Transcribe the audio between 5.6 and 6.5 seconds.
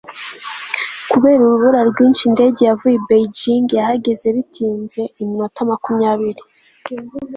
makumyabiri